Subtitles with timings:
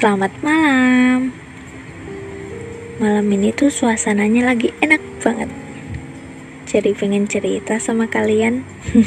[0.00, 1.28] Selamat malam.
[3.04, 5.52] Malam ini tuh suasananya lagi enak banget.
[6.64, 8.64] Jadi pengen cerita sama kalian.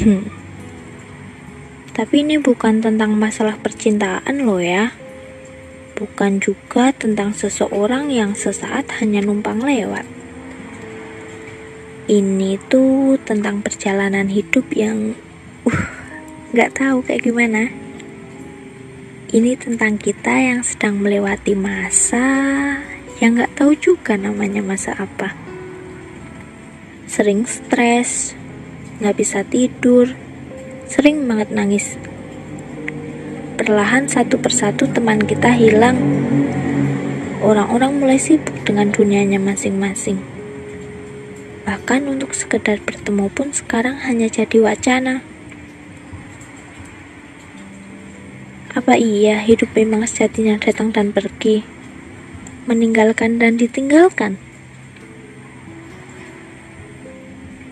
[1.98, 4.94] Tapi ini bukan tentang masalah percintaan loh ya.
[5.98, 10.06] Bukan juga tentang seseorang yang sesaat hanya numpang lewat.
[12.06, 15.18] Ini tuh tentang perjalanan hidup yang
[15.66, 15.90] uh,
[16.54, 17.82] gak tahu kayak gimana.
[19.34, 22.22] Ini tentang kita yang sedang melewati masa
[23.18, 25.34] yang gak tahu juga namanya masa apa.
[27.10, 28.38] Sering stres,
[29.02, 30.14] gak bisa tidur,
[30.86, 31.98] sering banget nangis.
[33.58, 35.98] Perlahan satu persatu teman kita hilang.
[37.42, 40.22] Orang-orang mulai sibuk dengan dunianya masing-masing.
[41.66, 45.26] Bahkan untuk sekedar bertemu pun sekarang hanya jadi wacana.
[48.74, 51.62] Apa iya hidup memang sejatinya datang dan pergi,
[52.66, 54.34] meninggalkan dan ditinggalkan?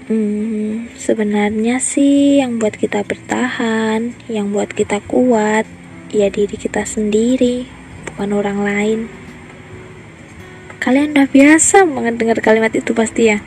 [0.07, 5.67] Hmm, sebenarnya sih yang buat kita bertahan, yang buat kita kuat,
[6.15, 7.67] ya diri kita sendiri,
[8.07, 9.01] bukan orang lain.
[10.79, 13.43] Kalian udah biasa banget dengar kalimat itu pasti ya?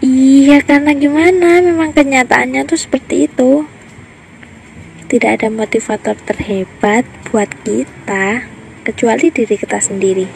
[0.00, 1.60] Iya, karena gimana?
[1.60, 3.68] Memang kenyataannya tuh seperti itu
[5.14, 8.50] tidak ada motivator terhebat buat kita
[8.82, 10.26] kecuali diri kita sendiri.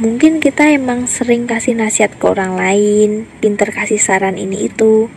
[0.00, 5.12] Mungkin kita emang sering kasih nasihat ke orang lain, pinter kasih saran ini itu.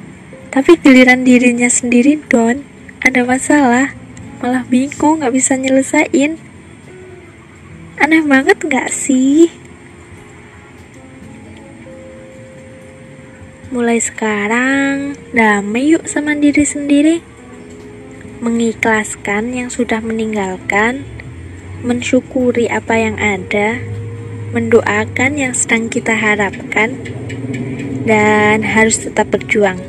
[0.51, 2.67] Tapi giliran dirinya sendiri don,
[2.99, 3.95] ada masalah,
[4.43, 6.35] malah bingung gak bisa nyelesain.
[8.03, 9.60] Aneh banget gak sih?
[13.71, 17.23] Mulai sekarang, damai yuk sama diri sendiri.
[18.43, 21.07] Mengikhlaskan yang sudah meninggalkan,
[21.79, 23.79] mensyukuri apa yang ada,
[24.51, 26.99] mendoakan yang sedang kita harapkan,
[28.03, 29.79] dan harus tetap berjuang.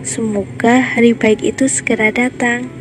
[0.00, 2.79] Semoga hari baik itu segera datang.